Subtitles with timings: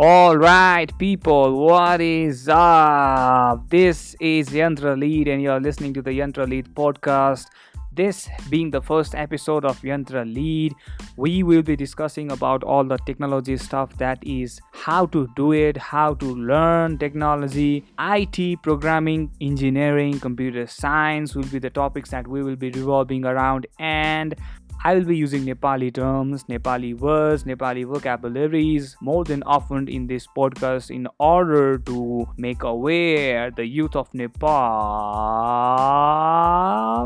[0.00, 3.68] All right, people, what is up?
[3.68, 7.46] This is Yantra Lead, and you're listening to the Yantra Lead podcast.
[7.90, 10.72] This being the first episode of Yantra Lead,
[11.16, 15.76] we will be discussing about all the technology stuff that is how to do it,
[15.76, 22.44] how to learn technology, IT, programming, engineering, computer science will be the topics that we
[22.44, 24.36] will be revolving around, and
[24.84, 30.28] I will be using Nepali terms, Nepali words, Nepali vocabularies more than often in this
[30.28, 34.46] podcast in order to make aware the youth of Nepal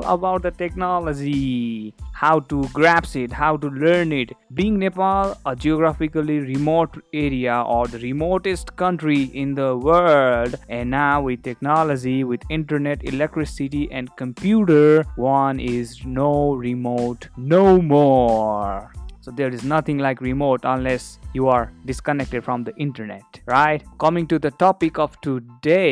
[0.05, 4.31] about the technology, how to grasp it, how to learn it.
[4.55, 11.23] Being Nepal a geographically remote area or the remotest country in the world, and now
[11.23, 18.93] with technology, with internet, electricity, and computer, one is no remote, no more.
[19.21, 23.83] So there is nothing like remote unless you are disconnected from the internet, right?
[23.99, 25.83] Coming to the topic of today,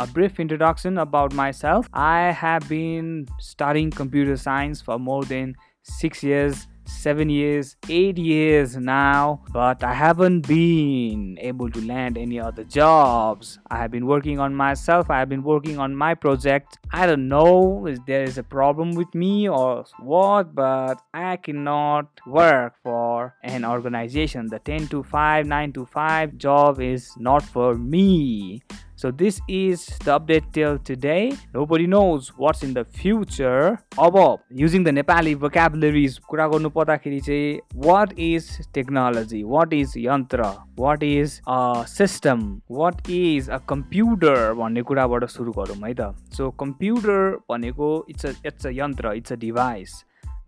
[0.00, 1.86] a brief introduction about myself.
[1.92, 8.76] I have been studying computer science for more than 6 years seven years, eight years
[8.76, 13.58] now, but I haven't been able to land any other jobs.
[13.70, 16.78] I have been working on myself, I have been working on my project.
[16.92, 22.08] I don't know if there is a problem with me or what, but I cannot
[22.26, 24.48] work for an organization.
[24.48, 28.62] The 10 to 5, 9 to 5 job is not for me.
[29.00, 31.32] So this is the update till today.
[31.54, 33.78] Nobody knows what's in the future.
[33.98, 34.16] अब
[34.62, 41.02] using the Nepali vocabularies कुरा गर्नु पर्दाखेरि चाहिँ what is technology what is यन्त्र what
[41.02, 41.60] is a
[41.94, 42.44] system
[42.80, 48.34] what is a computer भन्ने कुराबाट सुरु गरौँ है त। सो कम्प्युटर भनेको इट्स अ
[48.46, 49.36] इट्स अ यन्त्र इट्स अ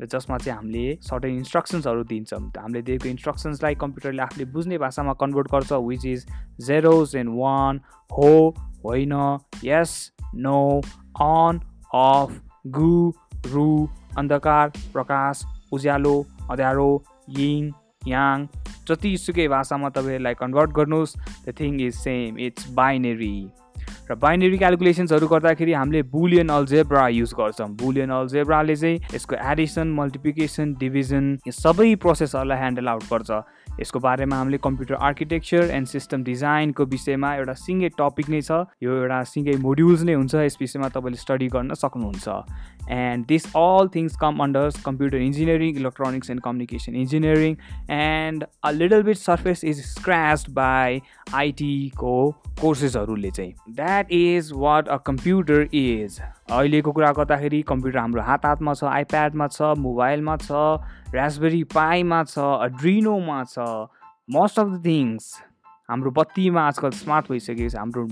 [0.01, 5.53] र जसमा चाहिँ हामीले सर्टेन इन्स्ट्रक्सन्सहरू दिन्छौँ। हामीले दिएको इन्स्ट्रक्सन्सलाई कम्प्युटरले आफूले बुझ्ने भाषामा कन्भर्ट
[5.53, 6.27] गर्छ which is
[6.67, 7.81] zeros and one
[8.11, 8.33] हो
[8.85, 9.13] होइन
[9.65, 10.81] यस नो
[11.23, 11.61] अन
[11.95, 13.13] अफ गु
[13.47, 13.69] रु
[14.19, 16.15] अन्धकार प्रकाश उज्यालो
[16.51, 16.91] अँध्यारो
[17.39, 17.71] यिङ
[18.09, 18.47] याङ
[18.89, 21.17] जतिसुकै भाषामा तपाईँहरूलाई कन्भर्ट गर्नुहोस्।
[21.47, 23.37] The thing is same it's binary
[24.11, 30.75] र बाइनेरी क्यालकुलेसन्सहरू गर्दाखेरि हामीले बुलियन अल्जेब्रा युज गर्छौँ। बुलियन अल्जेब्राले चाहिँ यसको एडिसन मल्टिप्लिकेसन
[30.81, 31.25] डिभिजन
[31.63, 33.31] सबै प्रोसेसहरूलाई ह्यान्डल आउट गर्छ।
[33.81, 38.97] यसको बारेमा हामीले कम्प्युटर आर्किटेक्चर एन्ड सिस्टम डिजाइनको विषयमा एउटा सिङ्गै टपिक नै छ। यो
[38.97, 42.29] एउटा सिङ्गै मोड्युल्स नै हुन्छ। यस विषयमा तपाईँले स्टडी गर्न सक्नुहुन्छ।
[42.91, 47.57] And this all things come under computer engineering electronics and communication engineering
[47.91, 51.01] and a little bit surface is scratch by
[51.35, 52.17] आइटीको
[52.61, 56.21] कोर्सेसहरूले चाहिँ। That is what a computer is
[56.53, 60.65] अहिलेको कुरा गर्दाखेरि कम्प्युटर हाम्रो हात हातमा छ आइप्याडमा छ मोबाइलमा छ
[61.15, 63.69] रासबेरी पाईमा छ ड्रिनोमा छ
[64.29, 65.31] मोस्ट अफ द थिङ्स
[65.93, 68.03] हाम्रो बत्तीमा आजकल स्मार्ट भइसक्यो हाम्रो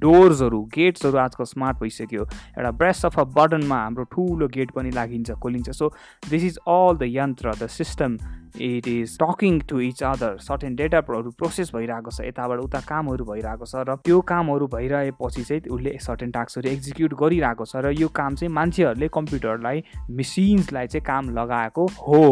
[0.00, 5.30] डोर्सहरू गेट्सहरू आजकल स्मार्ट भइसक्यो। एउटा ब्रेस अफ अ बटनमा हाम्रो ठुलो गेट पनि लागिन्छ
[5.40, 5.88] खोलिन्छ। So
[6.28, 8.18] this is all the यन्त्र the system
[8.60, 13.64] it is talking to each other certain डेटाहरू प्रोसेस भइरहेको छ यताबाट उता कामहरू भइरहेको
[13.64, 18.34] छ र त्यो कामहरू भइरहेपछि चाहिँ उसले सर्टेन टास्कहरू एक्जिक्युट गरिरहेको छ र यो काम
[18.36, 19.82] चाहिँ मान्छेहरूले कम्प्युटरलाई
[20.20, 22.22] मेसिन्सलाई चाहिँ काम लगाएको हो।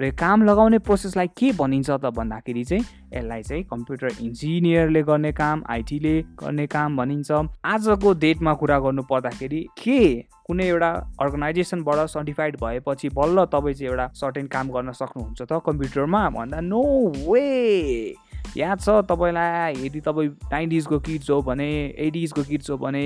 [0.00, 2.84] र काम लगाउने प्रोसेसलाई के भनिन्छ त भन्दाखेरि चाहिँ
[3.14, 7.30] यसलाई चाहिँ कम्प्युटर इन्जिनियरले गर्ने काम आइटीले गर्ने काम भनिन्छ।
[7.64, 10.00] आजको डेटमा कुरा गर्नु पर्दाखेरि के
[10.46, 16.28] कुनै एउटा अर्गनाइजेसनबाट सर्टिफाइड भएपछि बल्ल तपाईँ चाहिँ एउटा सर्टेन काम गर्न सक्नुहुन्छ त कम्प्युटरमा?
[16.30, 16.82] भन्दा नो
[17.26, 18.14] वे!
[18.56, 21.68] याद छ तपाईँलाई यदि तपाईँ नाइन्टिजको किड्स हो भने
[22.06, 23.02] एटिजको किड्स हो भने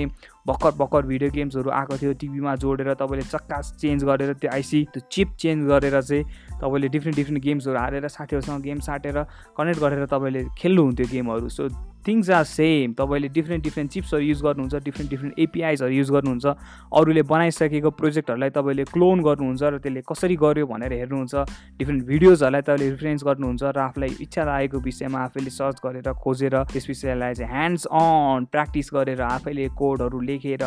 [0.49, 5.01] भर्खर भर्खर भिडियो गेम्सहरू आएको थियो टिभीमा जोडेर तपाईँले चक्का चेन्ज गरेर त्यो आइसी त्यो
[5.13, 6.25] चिप चेन्ज गरेर चाहिँ
[6.63, 9.23] तपाईँले डिफ्रेन्ट डिफ्रेन्ट गेम्सहरू हालेर साथीहरूसँग गेम साटेर
[9.57, 11.69] कनेक्ट गरेर तपाईँले खेल्नुहुन्थ्यो गेमहरू। सो
[12.05, 16.47] थिङ्स आर सेम तपाईँले डिफ्रेन्ट डिफ्रेन्ट चिप्सहरू युज गर्नुहुन्छ डिफ्रेन्ट डिफ्रेन्ट एपिआइसहरू युज गर्नुहुन्छ।
[16.93, 21.35] अरूले बनाइसकेको प्रोजेक्टहरूलाई तपाईँले क्लोन गर्नुहुन्छ र त्यसले कसरी गर्यो भनेर हेर्नुहुन्छ।
[21.81, 26.85] डिफ्रेन्ट भिडियोजहरूलाई तपाईँले रिफरेन्स गर्नुहुन्छ र आफूलाई इच्छा लागेको विषयमा आफैले सर्च गरेर खोजेर त्यस
[26.93, 30.65] विषयलाई चाहिँ ह्यान्ड्स अन प्र्याक्टिस गरेर आफैले कोडहरू लेखेर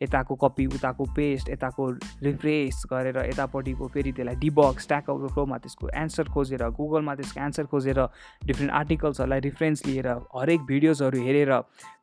[0.00, 1.88] यताको कपी उताको पेस्ट यताको
[2.22, 8.00] रिफ्रेस गरेर यतापट्टिको फेरि त्यसलाई डिबक स्ट्याक ओभरफ्लोमा त्यसको एन्सर खोजेर गुगलमा त्यसको एन्सर खोजेर
[8.44, 11.52] डिफ्रेन्ट आर्टिकल्सहरूलाई रिफरेन्स लिएर हरेक भिडियोजहरू हेरेर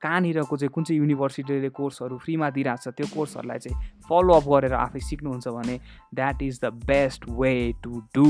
[0.01, 4.99] कहाँनिरको चाहिँ कुन चाहिँ युनिभर्सिटीले कोर्सहरू फ्रीमा दिइरहेको छ त्यो कोर्सहरूलाई चाहिँ फलोअप गरेर आफै
[5.01, 5.79] सिक्नुहुन्छ भने
[6.15, 7.53] that is the best way
[7.83, 8.27] to do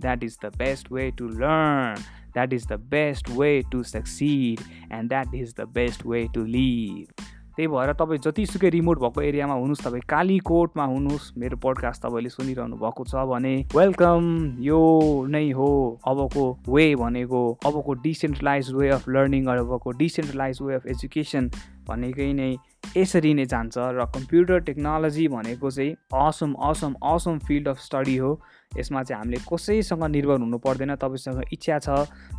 [0.00, 5.08] that is the best way to learn that is the best way to succeed and
[5.08, 9.84] that is the best way to live त्यही भएर तपाईँ जतिसुकै रिमोट भएको एरियामा हुनुहोस्
[9.84, 14.24] तपाईँ कालीकोटमा हुनुहोस् मेरो पोडकास्ट तपाईँले सुनिरहनु भएको छ भने वेलकम
[14.60, 14.80] यो
[15.28, 15.68] नै हो
[16.06, 21.50] अबको वे भनेको अबको डिसेन्ट्रलाइज वे अफ लर्निङ अबको डिसेन्ट्रलाइज वे अफ एजुकेसन
[21.88, 22.50] भनेकै नै
[22.96, 25.94] यसरी नै जान्छ र कम्प्युटर टेक्नोलोजी भनेको चाहिँ
[26.24, 28.32] awesome awesome awesome field of study हो।
[28.78, 31.88] यसमा चाहिँ हामीले कसैसँग निर्भर हुनु पर्दैन। तपाईँसँग इच्छा छ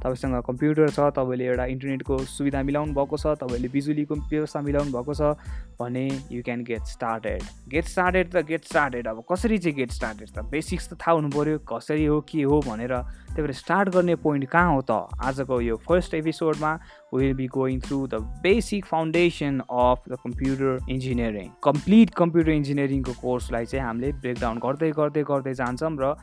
[0.04, 5.14] तपाईँसँग कम्प्युटर छ तपाईँले एउटा इन्टरनेटको सुविधा मिलाउनु भएको छ तपाईँले बिजुलीको व्यवस्था मिलाउनु भएको
[5.14, 5.36] छ
[5.80, 10.30] भने you can get started get started त गेट स्टार्टेड अब कसरी चाहिँ गेट स्टार्टेड
[10.30, 10.40] त?
[10.52, 12.94] बेसिक्स त थाहा हुनु पऱ्यो कसरी हो के हो भनेर।
[13.34, 14.92] त्यही भएर स्टार्ट गर्ने पोइन्ट कहाँ हो त?
[15.22, 16.72] आजको यो फर्स्ट एपिसोडमा
[17.14, 23.66] will be going through the basic foundation of the computer engineering complete computer इन्जिनियरिङको कोर्सलाई
[23.66, 26.16] चाहिँ हामीले ब्रेकडाउन गर्दै गर्दै गर्दै जान्छौँ र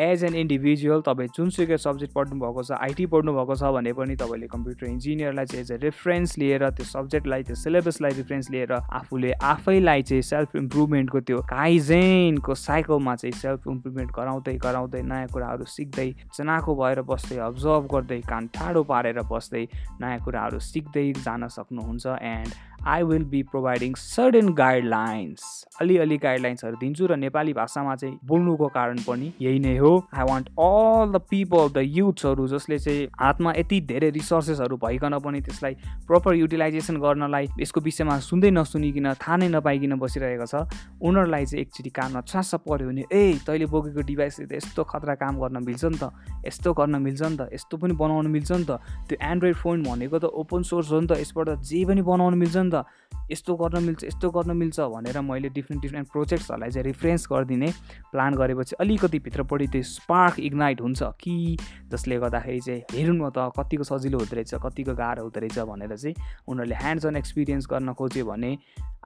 [0.00, 4.16] एज एन इन्डिभिजुअल तपाईँ जुनसुकै सब्जेक्ट पढ्नु भएको छ आइटी पढ्नु भएको छ भने पनि
[4.16, 9.32] तपाईँले कम्प्युटर इन्जिनियरलाई चाहिँ एज अ रेफरेन्स लिएर त्यो सब्जेक्टलाई त्यो सिलेबसलाई रेफरेन्स लिएर आफूले
[9.44, 16.10] आफैलाई चाहिँ सेल्फ इम्प्रुभमेन्टको त्यो काइजेनको साइकलमा चाहिँ सेल्फ इम्प्रुभमेन्ट गराउँदै गराउँदै नयाँ कुराहरू सिक्दै
[16.34, 19.64] चनाको भएर बस्दै अब्जर्भ गर्दै कान ठाडो पारेर बस्दै
[20.00, 25.42] नयाँ कुराहरू सिक्दै जान सक्नुहुन्छ। And I will be providing certain guidelines
[25.80, 30.48] अलिअलि गाइडलाइन्सहरू दिन्छु र नेपाली भाषामा चाहिँ बोल्नुको कारण पनि यही नै हो। I want
[30.58, 35.74] all the people the युथ्सहरू जसले चाहिँ हातमा यति धेरै रिसोर्सेसहरू भइकन पनि त्यसलाई
[36.06, 40.54] प्रपर युटिलाइजेसन गर्नलाई यसको विषयमा सुन्दै नसुनिकन थाहा नै नपाइकन बसिरहेको छ।
[41.00, 45.40] उनीहरूलाई चाहिँ एकचोटि काममा छास पऱ्यो भने ए तैँले बोकेको डिभाइसले त यस्तो खतरा काम
[45.40, 46.12] गर्न मिल्छ नि त।
[46.46, 48.78] यस्तो गर्न मिल्छ नि त। यस्तो पनि बनाउनु मिल्छ नि त।
[49.08, 52.56] त्यो एन्ड्रोइड फोन भनेको त ओपन सोर्स हो नि त। यसबाट जे पनि बनाउनु मिल्छ
[52.56, 52.84] नि त। त
[53.30, 57.70] यस्तो गर्न मिल्छ यस्तो गर्न मिल्छ भनेर मैले डिफ्रेन्ट डिफ्रेन्ट प्रोजेक्ट्सहरूलाई चाहिँ रिफरेन्स गरिदिने
[58.12, 61.56] प्लान गरेपछि अलिकति भित्रपट्टि त्यो स्पार्क इग्नाइट हुन्छ कि
[61.88, 65.96] जसले गर्दाखेरि चाहिँ हेरौँ न त कतिको सजिलो हुँदो रहेछ कतिको गाह्रो हुँदो रहेछ भनेर
[65.96, 66.14] चाहिँ
[66.48, 68.56] उनीहरूले ह्यान्ड्स अन एक्सपिरियन्स गर्न खोज्यो भने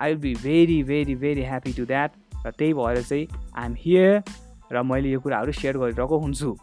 [0.03, 2.11] I will be very very very happy to that
[2.47, 4.23] र त्यही भएर चाहिँ आइएम हियर
[4.73, 6.57] र मैले यो कुराहरू सेयर गरिरहेको हुन्छु।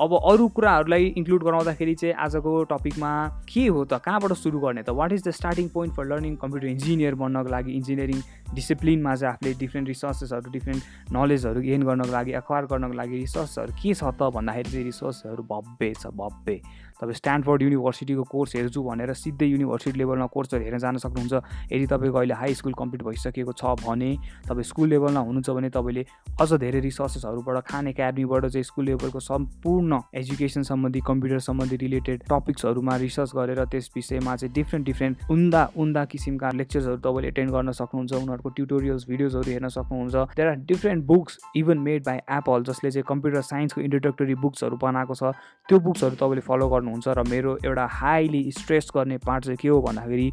[0.00, 3.10] अब अरू कुराहरूलाई इन्क्लुड गराउँदाखेरि चाहिँ आजको टपिकमा
[3.52, 4.00] के हो त?
[4.00, 4.90] कहाँबाट सुरु गर्ने त?
[4.96, 8.18] What is the starting point for learning computer engineer बन्नको लागि इन्जिनियरिङ
[8.54, 10.82] डिसिप्लिनमा चाहिँ आफूले डिफ्रेन्ट रिसोर्सेसहरू डिफ्रेन्ट
[11.12, 15.92] नलेजहरू गेन गर्नको लागि एक्वायर गर्नको लागि रिसोर्सहरू के छ त भन्दाखेरि चाहिँ रिसोर्सहरू भव्य
[15.94, 16.60] छ भव्य।
[17.00, 21.34] तपाईँ स्ट्यान्डफोर्ड युनिभर्सिटीको कोर्स हेर्छु भनेर सिधै युनिभर्सिटी लेभलमा कोर्सहरू हेर्न जान सक्नुहुन्छ।
[21.72, 24.10] यदि तपाईँको अहिले हाई स्कुल कम्प्लिट भइसकेको छ भने
[24.48, 26.04] तपाईँ स्कुल लेभलमा हुनुहुन्छ भने तपाईँले
[26.40, 32.96] अझ धेरै रिसोर्सेसहरूबाट खान एकाडेमीबाट चाहिँ स्कुल लेभलको सम्पूर्ण एजुकेसन सम्बन्धी कम्प्युटर सम्बन्धी रिलेटेड टपिक्सहरूमा
[32.96, 38.38] रिसर्च गरेर त्यस विषयमा चाहिँ डिफ्रेन्ट डिफ्रेन्ट उन्दा उन्दा किसिमका लेक्चर्सहरू तपाईँले एटेन्ड गर्न सक्नुहुन्छ।
[38.40, 43.04] उनीहरूको ट्युटोरियल्स भिडियोजहरू हेर्न सक्नुहुन्छ। There are different books even made by Apple जसले चाहिँ
[43.08, 45.22] कम्प्युटर साइन्सको इन्ट्रोडक्टरी बुक्सहरू बनाएको छ।
[45.68, 49.80] त्यो बुक्सहरू तपाईँले फलो गर्नुहुन्छ र मेरो एउटा हाइली स्ट्रेस गर्ने पार्ट चाहिँ के हो
[49.80, 50.28] भन्दाखेरि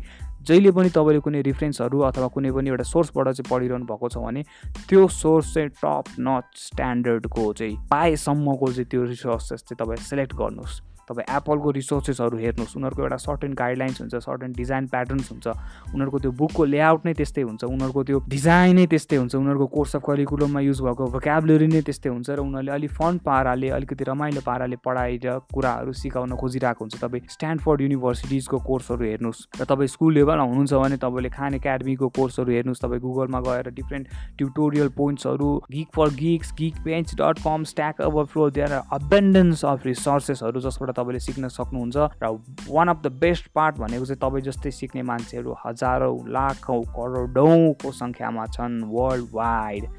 [0.47, 4.44] जहिले पनि तपाईँले कुनै रिफरेन्सहरू अथवा कुनै पनि एउटा सोर्सबाट चाहिँ पढिरहनु भएको छ भने
[4.89, 10.81] त्यो सोर्स चाहिँ टप नट स्ट्यान्डर्डको चाहिँ पाएसम्मको चाहिँ त्यो रिसोर्सेस चाहिँ तपाईँ सेलेक्ट गर्नुहोस्।
[11.07, 15.47] तपाईँ एप्पलको रिसोर्सेसहरू हेर्नुहोस्। उनीहरूको एउटा सर्टेन गाइडलाइन्स हुन्छ सर्टेन डिजाइन प्याटर्न्स हुन्छ।
[15.95, 20.03] उनीहरूको त्यो बुकको लेआउट नै त्यस्तै हुन्छ। उनीहरूको त्यो डिजाइन त्यस्तै हुन्छ। उनीहरूको कोर्स अफ
[20.03, 24.77] करिकुलममा युज भएको भोक्याबुलरी नै त्यस्तै हुन्छ र उनीहरूले अलिक फन पाराले अलिकति रमाइलो पाराले
[24.83, 30.73] पढाएर कुराहरू सिकाउन खोजिरहेको हुन्छ। तपाईँ स्ट्यान्डफोर्ड युनिभर्सिटिजको कोर्सहरू हेर्नुहोस् र तपाईँ स्कुल लेभलमा हुनुहुन्छ
[30.75, 35.49] भने तपाईँले खान एकाडेमीको कोर्सहरू हेर्नुहोस् तपाईँ गुगलमा गएर different tutorial पोइन्ट्सहरू
[36.15, 36.53] GeeksforGeeks
[36.83, 42.31] Geekbench dot com stack overflow there are abundance of रिसोर्सेसहरू जसबाट तपाईँले सिक्न सक्नुहुन्छ र
[42.69, 48.45] one of the best part भनेको चाहिँ तपाईँ जस्तै सिक्ने मान्छेहरू हजारौँ लाखौँ करोडौँको सङ्ख्यामा
[48.53, 49.89] छन् वर्ल्ड वाइड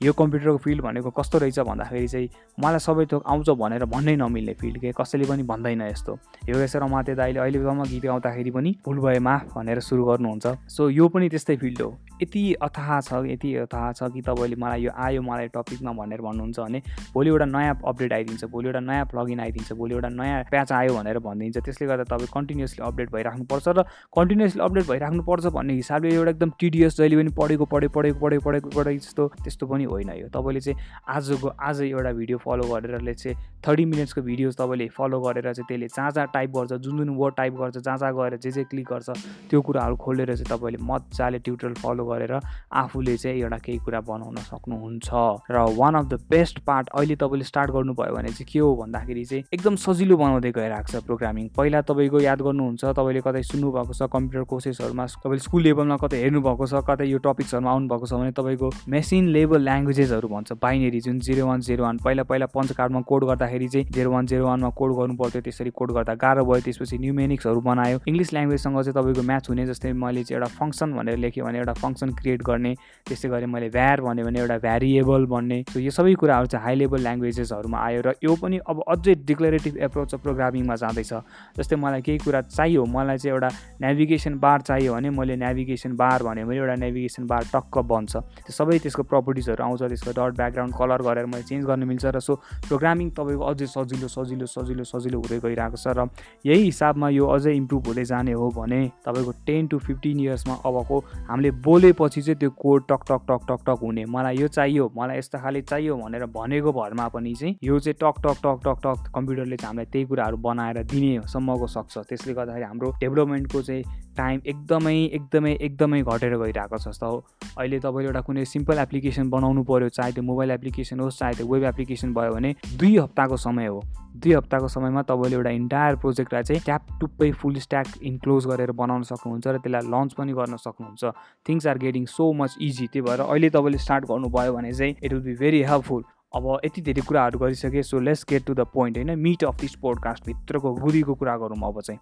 [0.00, 2.28] यो कम्प्युटरको फिल्ड भनेको कस्तो रहेछ भन्दाखेरि चाहिँ
[2.58, 7.14] मलाई सबै थोक आउँछ भनेर भन्नै नमिल्ने फिल्ड के कसैले पनि भन्दैन यस्तो योगेश्वर माते
[7.16, 11.56] दाइले अहिलेसम्म गीत गाउँदाखेरि पनि भुल भए माफ भनेर सुरु गर्नुहुन्छ सो यो पनि त्यस्तै
[11.56, 11.90] फिल्ड हो
[12.22, 16.58] यति अथाह छ यति अथाह छ कि तपाईँले मलाई यो आयो मलाई टपिकमा भनेर भन्नुहुन्छ
[16.58, 16.82] भने
[17.14, 20.94] भोलि एउटा नयाँ अपडेट आइदिन्छ भोलि एउटा नयाँ प्लगइन आइदिन्छ भोलि एउटा नयाँ प्याच आयो
[20.94, 26.30] भनेर भनिदिन्छ त्यसले गर्दा तपाईँ कन्टिन्युसली अपडेट भइराख्नुपर्छ र कन्टिन्युसली अपडेट भइराख्नुपर्छ भन्ने हिसाबले एउटा
[26.30, 30.28] एकदम टिडियस जहिले पनि पढेको पढे पढेको पढेको पढेको पढेको जस्तो त्यस्तो पनि होइन यो।
[30.28, 30.78] तपाईँले चाहिँ
[31.08, 35.86] आजको आज एउटा भिडियो फलो गरेर चाहिँ थर्टी मिनट्सको भिडियोज तपाईँले फलो गरेर चाहिँ त्यसले
[35.88, 38.86] जहाँ जहाँ टाइप गर्छ जुन जुन वर्ड टाइप गर्छ जहाँ जहाँ गएर जे जे क्लिक
[38.90, 39.10] गर्छ
[39.50, 42.34] त्यो कुराहरू खोलेर चाहिँ तपाईँले मजाले ट्युटोरियल फलो गरेर
[42.72, 45.08] आफूले चाहिँ एउटा केही कुरा बनाउन सक्नुहुन्छ।
[45.50, 49.24] र one of the best part अहिले तपाईँले स्टार्ट गर्नुभयो भने चाहिँ के हो भन्दाखेरि
[49.24, 54.10] चाहिँ एकदम सजिलो बनाउँदै गइरहेको छ प्रोग्रामिङ पहिला तपाईँको याद गर्नुहुन्छ तपाईँले कतै सुन्नुभएको छ
[54.12, 58.70] कम्प्युटर कोर्सेसहरूमा तपाईँले स्कुल लेभलमा कतै हेर्नुभएको छ कतै यो टपिक्सहरूमा आउनुभएको छ भने तपाईँको
[58.88, 63.24] मेसिन लेभल ल्याङ्ग्वेजेसहरू भन्छ। बाइनेरी जुन जिरो वान जिरो वान पहिला पहिला पञ्च कार्डमा कोड
[63.30, 66.98] गर्दाखेरि चाहिँ जेरो वान जेरो वानमा कोड गर्नु पर्थ्यो त्यसरी कोड गर्दा गाह्रो भयो त्यसपछि
[66.98, 71.44] न्युमेनिक्सहरू बनायो। इङ्ग्लिस ल्याङ्ग्वेजसँग चाहिँ तपाईँको म्याच हुने जस्तै मैले चाहिँ एउटा फङ्सन भनेर लेखेँ
[71.46, 72.74] भने एउटा फङ्सन क्रिएट गर्ने
[73.06, 77.00] त्यस्तै गरी मैले भ्यार भन्यो भने एउटा भ्यारिएबल भन्ने। यो सबै कुराहरू चाहिँ हाई लेभल
[77.06, 81.12] ल्याङ्ग्वेजेसहरूमा आयो र यो पनि अब अझै डिक्लेरेटिभ एप्रोच प्रोग्रामिङमा जाँदैछ।
[81.58, 86.22] जस्तै मलाई केही कुरा चाहियो मलाई चाहिँ एउटा नेभिगेसन बार चाहियो भने मैले नेभिगेसन बार
[86.26, 90.74] भन्यो भने एउटा नेभिगेसन बार टक्क बन्छ। त्यो सबै त्यसको प्रपर्टिजहरू आउँछ त्यसको डट ब्याकग्राउन्ड
[90.80, 92.34] कलर गरेर मैले चेन्ज गर्न मिल्छ र सो
[92.68, 96.08] प्रोग्रामिङ तपाईँको अझै सजिलो सजिलो सजिलो सजिलो हुँदै गइरहेको छ र
[96.46, 100.98] यही हिसाबमा यो अझै इम्प्रुभ हुँदै जाने हो भने तपाईँको टेन टु फिफ्टिन इयर्समा अबको
[101.28, 105.18] हामीले बोलेपछि चाहिँ त्यो code talk talk talk talk talk हुने। मलाई यो चाहियो मलाई
[105.18, 109.10] यस्तो खाले चाहियो भनेर भनेको भरमा पनि चाहिँ यो चाहिँ talk talk talk talk talk
[109.14, 113.82] कम्प्युटरले चाहिँ हामीलाई त्यही कुराहरू बनाएर दिनेसम्मको सक्छ। त्यसले गर्दाखेरि हाम्रो डेभलपमेन्टको चाहिँ
[114.18, 117.12] टाइम एकदमै एकदमै एकदमै घटेर गइरहेको छ जस्तो
[117.58, 121.46] अहिले तपाईँले एउटा कुनै सिम्पल एप्लिकेसन बनाउनु पऱ्यो चाहे त्यो मोबाइल एप्लिकेसन होस् चाहे त्यो
[121.46, 123.80] वेब एप्लिकेसन भयो भने दुई हप्ताको समय हो।
[124.18, 129.02] दुई हप्ताको समयमा तपाईँले एउटा इन्टायर प्रोजेक्टलाई चाहिँ ट्याप टुप्पै फुल स्ट्याक इन्क्लोज गरेर बनाउन
[129.10, 131.12] सक्नुहुन्छ र त्यसलाई लन्च पनि गर्न सक्नुहुन्छ।
[131.46, 135.12] Things are getting so much easy त्यही भएर अहिले तपाईँले स्टार्ट गर्नुभयो भने चाहिँ it
[135.12, 136.02] will be very helpful
[136.36, 139.18] अब यति धेरै कुराहरू गरिसकेँ so let's get to the point होइन?
[139.18, 142.00] मिट अफ दिस पोडकास्टभित्रको गुदीको कुरा गरौँ अब चाहिँ।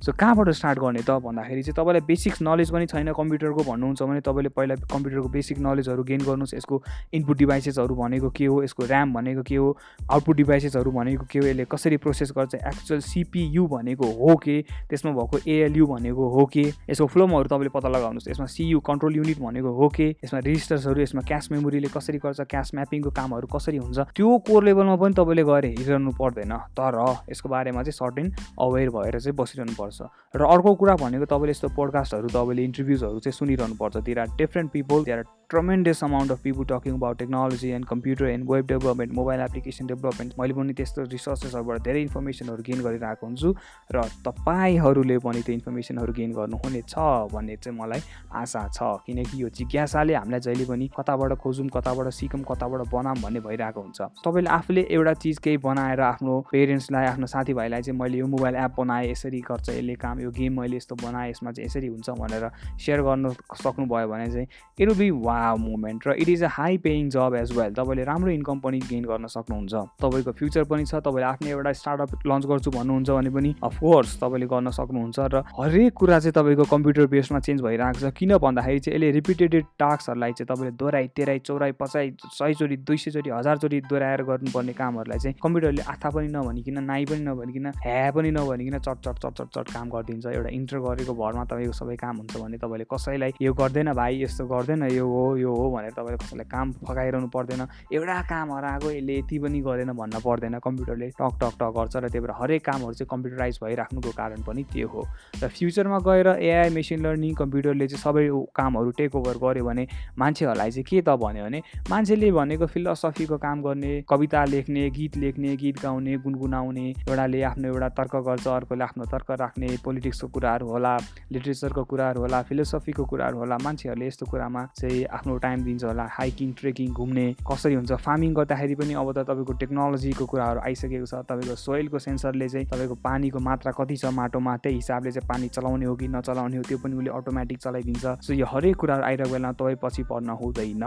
[0.00, 4.20] सो कहाँबाट स्टार्ट गर्ने त भन्दाखेरि चाहिँ तपाईँलाई बेसिक्स नलेज पनि छैन कम्प्युटरको भन्नुहुन्छ भने
[4.20, 8.62] तपाईँले पहिला कम्प्युटरको बेसिक नलेजहरू गेन गर्नुहोस्। यसको इनपुट डिभाइसेसहरू भनेको के हो?
[8.62, 9.76] यसको ऱ्याम भनेको के हो?
[10.08, 11.46] आउटपुट डिभाइसेसहरू भनेको के हो?
[11.46, 12.54] यसले कसरी प्रोसेस गर्छ?
[12.54, 14.56] एक्चुअल सिपियु भनेको हो के?
[14.88, 16.64] त्यसमा भएको एएलयु भनेको हो के?
[16.90, 20.08] यसको फ्लोमहरू तपाईँले पत्ता लगाउनुहोस्। यसमा सियु कन्ट्रोल युनिट भनेको हो के?
[20.24, 22.40] यसमा रेजिस्टर्सहरू यसमा क्यास मेमोरीले कसरी गर्छ?
[22.40, 23.98] क्यास म्यापिङको कामहरू कसरी हुन्छ?
[24.14, 26.94] त्यो कोर लेभलमा पनि तपाईँले गएर हेरिरहनु पर्दैन। तर
[27.30, 28.26] यसको बारेमा चाहिँ सर्टेन
[28.60, 33.18] अवेर भएर चाहिँ बसिरहनु पर्छ पर्छ र अर्को कुरा भनेको तपाईँले यस्तो पोडकास्टहरू तपाईँले इन्टरभ्युजहरू
[33.18, 37.18] चाहिँ सुनिरहनु पर्छ there are different people there are tremendous amount of people talking about
[37.18, 42.62] technology and computer and web development mobile application development मैले पनि त्यस्तो रिसोर्सेसहरूबाट धेरै इन्फर्मेसनहरू
[42.62, 43.54] गेन गरिरहेको हुन्छु
[43.94, 46.94] र तपाईँहरूले पनि त्यो इन्फर्मेसनहरू गेन गर्नुहुनेछ
[47.32, 48.00] भन्ने चाहिँ मलाई
[48.34, 53.40] आशा छ। किनकि यो जिज्ञासाले हामीलाई जहिले पनि कताबाट खोजौँ कताबाट सिकौँ कताबाट बनाऊँ भन्ने
[53.40, 58.26] भइरहेको हुन्छ। तपाईँले आफूले एउटा चिज केही बनाएर आफ्नो पेरेन्ट्सलाई आफ्नो साथीभाइलाई चाहिँ मैले यो
[58.26, 61.86] मोबाइल एप बनाएँ यसरी गर्छ यसले काम यो गेम मैले यस्तो बनाएँ यसमा चाहिँ यसरी
[61.86, 62.48] हुन्छ भनेर
[62.78, 63.30] सेयर गर्नु
[63.62, 64.46] सक्नुभयो भने चाहिँ
[64.78, 67.72] इट विल बी वा मुभमेन्ट र it is a high paying job as well.
[67.74, 72.26] तपाईँले राम्रो इन्कम पनि गेन गर्न सक्नुहुन्छ। तपाईँको फ्युचर पनि छ तपाईँले आफ्नै एउटा स्टार्टअप
[72.26, 77.06] लन्च गर्छु भन्नुहुन्छ भने पनि अफकोर्स तपाईँले गर्न सक्नुहुन्छ र हरेक कुरा चाहिँ तपाईँको कम्प्युटर
[77.06, 81.72] बेसमा चेन्ज भइरहेको छ। किन भन्दाखेरि चाहिँ यसले रिपिटेडेड टास्कहरूलाई चाहिँ तपाईँले दोहोऱ्याइ तेह्राइ चौराइ
[81.80, 87.22] पचाइ सयचोटि दुई सयचोटि हजारचोटि दोहोऱ्याएर गर्नुपर्ने कामहरूलाई चाहिँ कम्प्युटरले आथा पनि नभनिकन नाइ पनि
[87.22, 91.44] नभनिकन ह्या पनि नभनिकन चट चट चट चट चट काम गरिदिन्छ। एउटा इन्टर गरेको भरमा
[91.46, 95.54] तपाईँको सबै काम हुन्छ भने तपाईँले कसैलाई यो गर्दैन भाइ यस्तो गर्दैन यो हो यो
[95.54, 97.62] हो भनेर तपाईँले कसैलाई काम फकाइरहनु पर्दैन।
[97.94, 102.08] एउटा काम हराएको यसले यति पनि गरेन भन्न पर्दैन। कम्प्युटरले टक टक टक गर्छ र
[102.10, 105.06] त्यही भएर हरेक कामहरू चाहिँ कम्प्युटराइज भइराख्नुको कारण पनि त्यो हो।
[105.42, 108.26] र फ्युचरमा गएर एआई मेसिन लर्निङ कम्प्युटरले चाहिँ सबै
[108.58, 109.86] कामहरू टेक ओभर गर्यो भने
[110.18, 115.56] मान्छेहरूलाई चाहिँ के त भन्यो भने मान्छेले भनेको फिलोसफीको काम गर्ने कविता लेख्ने गीत लेख्ने
[115.56, 120.96] गीत गाउने गुनगुनाउने एउटाले आफ्नो एउटा तर्क गर्छ अर्कोले आफ्नो तर्क राख्ने पोलिटिक्सको कुराहरू होला
[121.32, 126.52] लिट्रेचरको कुराहरू होला फिलोसफीको कुराहरू होला मान्छेहरूले यस्तो कुरामा चाहिँ आफ्नो टाइम दिन्छ होला हाइकिङ
[126.60, 127.92] ट्रेकिङ घुम्ने कसरी हुन्छ?
[128.06, 132.94] फार्मिङ गर्दाखेरि पनि अब त तपाईँको टेक्नोलोजीको कुराहरू आइसकेको छ तपाईँको सोइलको सेन्सरले चाहिँ तपाईँको
[133.04, 136.78] पानीको मात्रा कति छ माटोमा त्यही हिसाबले चाहिँ पानी चलाउने हो कि नचलाउने हो त्यो
[136.78, 140.84] पनि उसले अटोमेटिक चलाइदिन्छ। सो यो हरेक कुराहरू आइरहेको बेला तपाईँ पछि पर्न हुँदैन।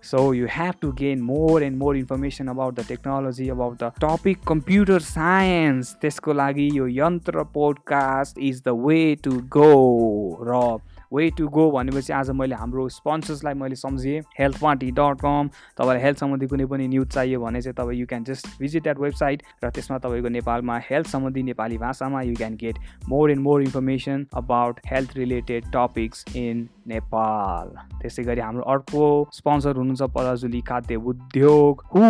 [0.00, 4.44] So you have to gain more and more information about the technology, about the topic
[4.44, 5.94] computer science.
[6.00, 9.72] त्यसको लागि यो यन्त्र podcast is the way to go
[10.48, 10.78] र
[11.12, 15.48] वे टु गो भनेपछि आज मैले हाम्रो स्पोन्सर्सलाई मैले सम्झेँ हेल्थ पार्टी डट कम
[15.78, 18.98] तपाईँलाई हेल्थ सम्बन्धी कुनै पनि न्युज चाहियो भने चाहिँ तपाईँ you can just visit that
[19.00, 23.62] website र त्यसमा तपाईँको नेपालमा हेल्थ सम्बन्धी नेपाली भाषामा you can get more and more
[23.62, 27.72] information about health related topics in Nepal
[28.02, 32.04] त्यसै गरी हाम्रो अर्को स्पोन्सर हुनुहुन्छ पराजुली खाद्य उद्योग who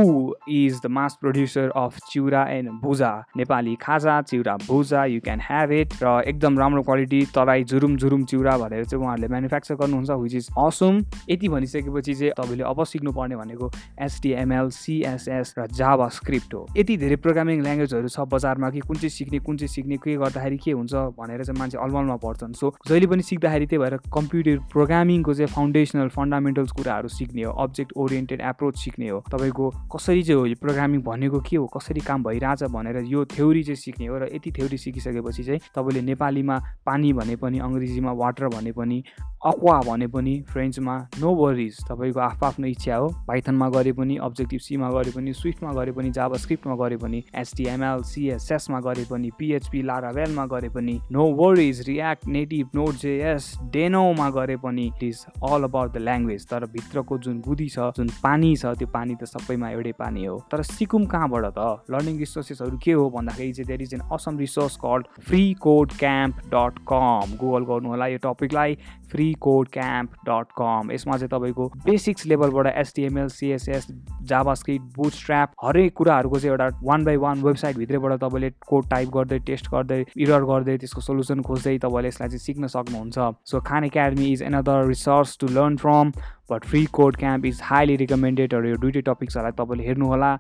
[0.49, 3.13] is the mass producer of chiura and bhuja.
[3.37, 8.25] Nepali खाजा चिउरा भुजा यु क्यान ह्याभ इट र एकदम राम्रो क्वालिटी तराई जुरुम जुरुम
[8.25, 10.95] चिउरा भनेर चाहिँ उहाँहरूले म्यानुफ्याक्चर गर्नुहुन्छ विच इज असम
[11.31, 13.71] यति भनिसकेपछि चाहिँ तपाईँले अब सिक्नुपर्ने भनेको
[14.03, 19.11] एसटिएमएल सिएसएस र जावा स्क्रिप्ट हो। यति धेरै प्रोग्रामिङ ल्याङ्ग्वेजहरू छ बजारमा कि कुन चाहिँ
[19.11, 23.07] सिक्ने कुन चाहिँ सिक्ने के गर्दाखेरि के हुन्छ भनेर चाहिँ मान्छे अलमलमा पर्छन्। सो जहिले
[23.07, 28.79] पनि सिक्दाखेरि त्यही भएर कम्प्युटर प्रोग्रामिङको चाहिँ फाउन्डेसनल फन्डामेन्टल्स कुराहरू सिक्ने हो अब्जेक्ट ओरिएन्टेड एप्रोच
[28.79, 33.03] सिक्ने हो। तपाईँको कसरी चाहिँ हो यो प्रोग्रामिङ भनेको के हो कसरी काम भइरहेछ भनेर
[33.07, 37.59] यो थ्योरी चाहिँ सिक्ने हो र यति थ्योरी सिकिसकेपछि चाहिँ तपाईँले नेपालीमा पानी भने पनि
[37.59, 39.03] अङ्ग्रेजीमा वाटर भने पनि
[39.47, 44.61] अक्वा भने पनि फ्रेन्चमा नो वरिज तपाईँको आफ्नो आफ्नो इच्छा हो। पाइथनमा गरे पनि अब्जेक्टिभ
[44.61, 49.83] सीमा गरे पनि स्विफ्टमा गरे पनि जावा स्क्रिप्टमा गरे पनि एसटिएमएल सिएसएसमा गरे पनि पिएचपी
[49.83, 55.63] लारावेलमा गरे पनि no worries React Native Node JS डेनोमा गरे पनि it is all
[55.65, 56.47] about the language.
[56.51, 60.37] तर भित्रको जुन बुद्धि छ जुन पानी छ त्यो पानी त सबैमा एउटै पानी हो।
[60.51, 61.87] तर सिकुम कहाँबाट त?
[61.91, 66.43] लर्निङ रिसोर्सेसहरू के हो भन्दाखेरि चाहिँ there is an awesome resource called free code camp
[66.55, 67.37] dot com.
[67.39, 68.68] Google गर्नु होला यो टपिकलाई।
[69.11, 73.87] Free code camp dot com यसमा चाहिँ तपाईँको बेसिक्स लेभलबाट HTML CSS
[74.23, 79.09] JavaScript boot strap हरेक कुराहरूको चाहिँ एउटा वान बाई वान वेबसाइटभित्रैबाट तपाईँले कोड टाइप
[79.09, 83.85] गर्दै टेस्ट गर्दै इरर गर्दै त्यसको सोल्युसन खोज्दै तपाईँले यसलाई चाहिँ सिक्न सक्नुहुन्छ। So Khan
[83.85, 86.13] Academy is another research to learn from
[86.51, 90.31] but free code camp is highly रिकमेन्डेडहरू यो दुइटै टपिक्सहरूलाई तपाईँले हेर्नुहोला।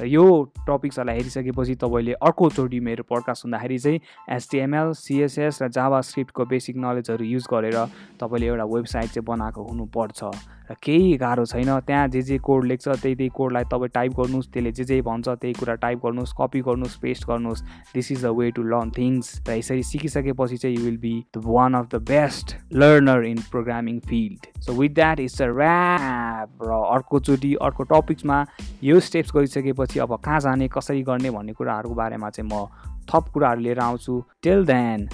[0.00, 0.24] र यो
[0.68, 7.24] टपिक्सहरूलाई हेरिसकेपछि तपाईँले अर्कोचोटि मेरो पडकास्ट सुन्दाखेरि चाहिँ एसटिएमएल सिएसएस र जावा स्क्रिप्टको बेसिक नलेजहरू
[7.24, 7.78] युज गरेर
[8.20, 12.88] तपाईँले एउटा वेबसाइट चाहिँ बनाएको हुनुपर्छ। र केही गाह्रो छैन। त्यहाँ जे जे कोड लेख्छ
[12.88, 16.60] त्यही त्यही कोडलाई तपाईँ टाइप गर्नुहोस् त्यसले जे जे भन्छ त्यही कुरा टाइप गर्नुहोस् कपी
[16.60, 17.62] गर्नुहोस् पेस्ट गर्नुहोस्।
[17.94, 21.42] This is the way to learn things र यसरी सिकिसकेपछि चाहिँ you will be the
[21.46, 26.82] one of the best learner in programming field so with that is a wrap र
[26.96, 28.44] अर्कोचोटि अर्को टपिक्समा
[28.84, 32.66] यो स्टेप्स गरिसकेपछि अब कहाँ जाने कसरी गर्ने भन्ने कुराहरूको बारेमा चाहिँ म
[33.08, 35.08] थप कुराहरू लिएर आउँछु। Till then